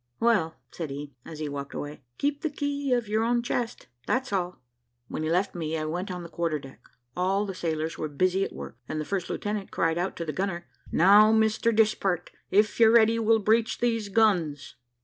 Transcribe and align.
Well," 0.19 0.55
said 0.71 0.89
he, 0.89 1.13
as 1.25 1.37
he 1.37 1.47
walked 1.47 1.75
away, 1.75 2.01
"keep 2.17 2.41
the 2.41 2.49
key 2.49 2.91
of 2.91 3.07
your 3.07 3.23
own 3.23 3.43
chest 3.43 3.85
that's 4.07 4.33
all." 4.33 4.59
When 5.09 5.21
he 5.21 5.29
left 5.29 5.53
me 5.53 5.77
I 5.77 5.85
went 5.85 6.09
on 6.09 6.23
the 6.23 6.27
quarter 6.29 6.57
deck. 6.57 6.81
All 7.15 7.45
the 7.45 7.53
sailors 7.53 7.99
were 7.99 8.07
busy 8.07 8.43
at 8.43 8.51
work, 8.51 8.79
and 8.89 8.99
the 8.99 9.05
first 9.05 9.29
lieutenant 9.29 9.69
cried 9.69 9.99
out 9.99 10.15
to 10.15 10.25
the 10.25 10.33
gunner, 10.33 10.65
"Now, 10.91 11.31
Mr 11.31 11.71
Dispart, 11.71 12.31
if 12.49 12.79
you're 12.79 12.89
ready, 12.89 13.19
we'll 13.19 13.37
breech 13.37 13.77
these 13.77 14.09
guns." 14.09 14.75